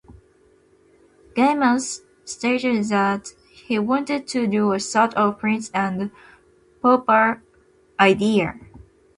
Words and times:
Gaiman 1.35 1.79
stated 2.25 2.85
that 2.85 3.33
he 3.51 3.77
wanted 3.77 4.25
to 4.29 4.47
do 4.47 4.73
a 4.73 4.79
sort 4.79 5.13
of 5.13 5.37
Prince 5.37 5.69
and 5.75 6.09
Pauper 6.81 7.43
idea. 7.99 8.59